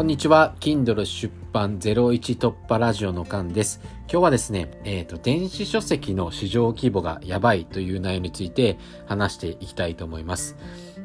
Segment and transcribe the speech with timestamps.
[0.00, 0.54] こんにちは。
[0.60, 3.82] Kindle 出版01突破ラジオの間です。
[4.10, 10.56] 今日はですね、えっ、ー、と、電子書籍の市場規模がやばいという内容について話していきたいと思います。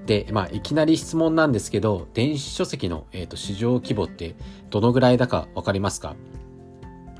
[0.05, 4.37] で、まあ、いきなり質問なんですけど、電子書籍の、えーと、市場規模って
[4.69, 6.15] どのぐらいだかわかりますか？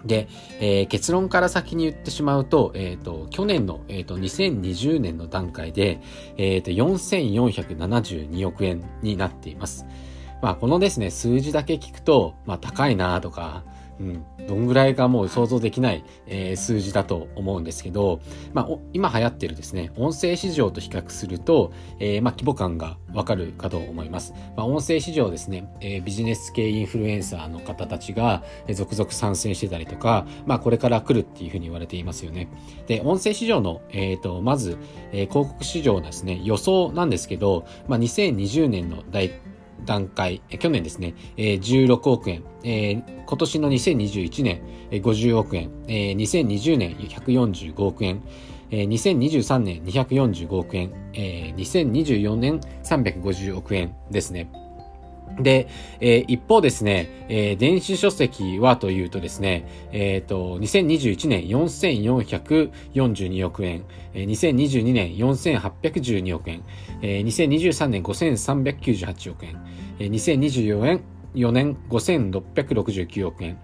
[0.06, 0.30] で、
[0.62, 6.00] えー、結論から先に言ってしまうと、えっ、ー、と、去年の、えっ、ー、と、2020年の段階で、
[6.38, 9.86] えっ、と、4472億円になっています。
[10.42, 13.64] まあ、このですね、数字だけ聞くと、まあ、高いなとか、
[14.00, 18.20] うん、どんぐらいかもう想像できない、えー、数字だと思うんですけど、
[18.54, 24.34] まあ、今流行ってるですね、音声市場と比較すると、えー、まあ、規模感がわかるかと思います。
[24.58, 32.50] まあ、音声市場ですね、えー、ビジネス系インフルエンサーの方たちが、続々参戦してたりとか、まあ、これから来るっていうふうに言われていますよね。
[32.88, 34.78] で、音声市場の、えっ、ー、と、まず、
[35.14, 39.32] え、広告市場ですね、予想なんですけど、まあ、2020年の大
[39.86, 48.22] 段階、去年ですね、16億円、今年の2021年50億円、2020年145億円、
[48.72, 54.50] 2023年245億円、2024年350億円ですね。
[55.40, 55.68] で、
[56.00, 63.84] えー、一方ですね、えー、電子書籍はというとですね、えっ、ー、と、2021年4442億円、
[64.14, 66.64] えー、2022年4812億円、
[67.02, 69.62] えー、2023年5398億円、
[70.00, 71.04] 2024年
[71.36, 73.58] 4年5669億円。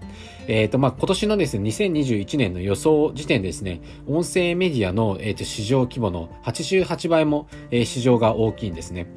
[0.47, 9.07] えっ、ー、と、まあ、今年のですね、2021年の予想時点ですね、音声メディアの、えーと、市場規模の88倍も、えー、市場が大きいんですね。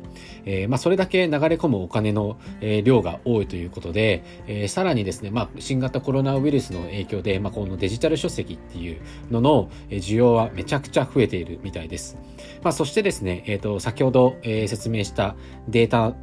[0.46, 12.16] えー、まあ、それだけ流れ込むお金の、えー、量が多いということで、えー、さらにですね、まあ、新型コロナウイルスの影響で、まあ、このデジタル書籍っていうのの需要はめちゃくちゃ増えているみたいです。
[12.62, 15.36] まあ、そしてですね、えっ、と、先ほど、え説明した
[15.68, 16.14] データ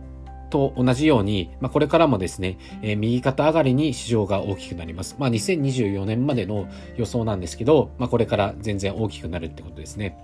[0.52, 5.16] と同じように、まあ、これからもですね、えー、右肩上がりに市場が大きくなります。
[5.18, 6.68] まあ、2024年までの
[6.98, 10.18] 予想なんですけど、まあ、これから全然大きくなるってことですね。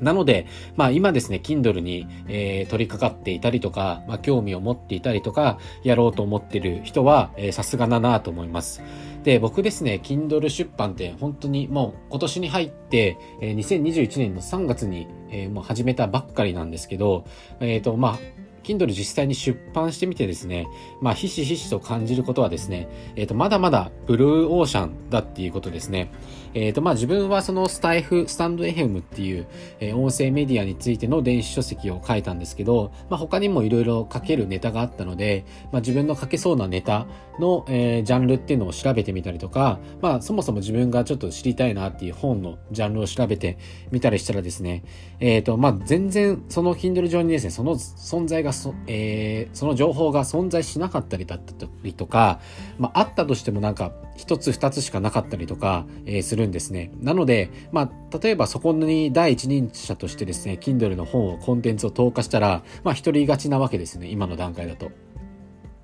[0.00, 0.46] なので、
[0.76, 8.82] まあ今ですね、Kindle に、えー、取り掛かっていたりとか、まあ興味を持っていたりとか、やろうと思ってる人は、さすがだなと思います。
[9.24, 17.24] で、僕ですね、Kindle 出版って本当にもう今年に入って、えー、2021年の3月に、えー、もう始めたばっかりなんですけど、
[17.60, 18.18] えっ、ー、と、まあ、
[18.64, 20.66] Kindle 実際に出版してみてですね、
[21.00, 26.10] まあ、ひしひしと感じることはですね、えっ、ー、と、まだまだブルーオーシャンだっていうことですね。
[26.54, 29.46] えっ、ー、と、まあ、自分はそのスタイフ、スタンド FM っていう、
[29.80, 37.06] えー、音声メディアについての電子書籍を書いたんですけど、まあ、他にもいろいろ書けるネタがあったので、まあ、自分の書けそうなネタ
[37.38, 43.58] の、えー、ジャンルっていうのを調べてみたりとか、まあ、そもそも自分がちょっと知りたいなっていう本のジャンルを調べて
[43.90, 44.84] みたりしたらですね、
[45.20, 52.40] えっ、ー、と、まあ、全然その Kindle 上にですね、その存在がそ、えー、その情報が存在しなかったりだったりとか、
[52.78, 56.92] まあ、あったとしてもなんか、一つ二つしかなかったりとか、えー、するんですね。
[57.00, 64.90] なので、まあ、例えばそこに第一人者としてですね、Kindle の本を、コンテンツを投下したら、まあ、一人勝ちなわけですね、今の段階だと。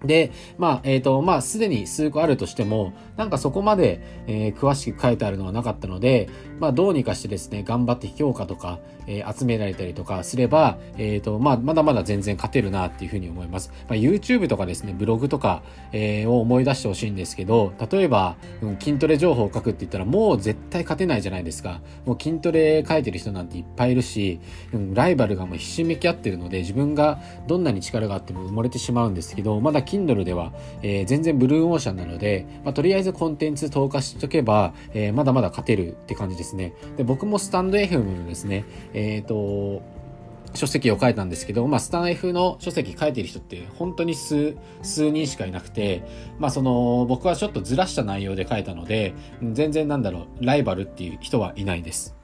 [0.04, 6.28] で、まあ、えっ、ー、と、まあ、すでに数個あるとしても、なんかそこまで、えー、詳しく書いてあるのはなかったので、
[6.58, 13.70] まあ、どうにかしてですね、頑張って評価とか、えー、集められたりとかすれば、えっ、と、まあ、まだまだ全然勝てるなっていうふうに思います。
[13.88, 15.62] まあ、YouTube とかですね、ブログとか、
[15.92, 21.80] えを思い出してほしいんですけど、例えば、うん、筋トレ情報を書くって言ったら、もう絶対勝てないじゃないですか。
[22.06, 24.40] もう筋トレ書いてる人なんていっぱいいるし、
[24.72, 30.52] うん、ライバルがもうひしめき合ってるので、自分がどんなに力があっても埋もれてしまうんですけど、まだ Kindle では、
[30.82, 36.74] えー、全然ブルーオーシャンなので、まあ、とりあえずコンテンツ投下しとけば、えー、まだまだ勝てるって感じですね。
[36.96, 39.82] で、僕もスタンド FM のですね、えっ、ー、と、
[40.54, 46.02] 書籍を書いたんですけど、まあ、スタン F の書籍書いてる人って本当に数、数人しかいなくて、
[46.38, 49.14] まあ、その、僕はちょっとずらした内容で書いたので、
[49.52, 52.19] 全然なんだろう、ライバルっていう人はいないです。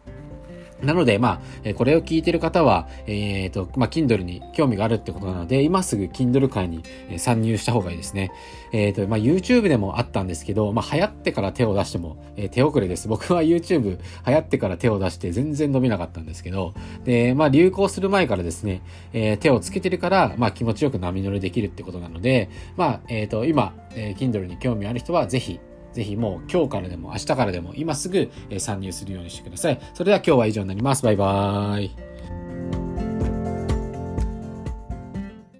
[0.83, 6.83] なので、まあ、これを聞いてる方は、えっ、ー、と、まあ、Kindle に興味があるってことなので、今すぐ Kindle 界に
[7.19, 8.31] 参入した方がいいですね。
[8.73, 13.09] えっ、ー、と、まあ、YouTube でもあったんですけど、まあ、流行ってから手を出しても、えー、手遅れです。
[13.09, 13.99] 僕は YouTube 流
[14.33, 16.75] 行ってから手を出して全然伸びなかったんですけど、
[17.05, 25.59] で、まあ、流行する前からですね、え、手をつけてるから、まあ、気持ちよく波乗りできるってことなので、まあ、えっ、と、今、えー、Kindle に興味ある人は、ぜひ、
[25.97, 29.81] ぜひもう今日からでも明日からでも今すぐ参入するようにしてください。
[29.95, 31.03] それでは今日は以上になります。
[31.03, 32.06] バイバーイ。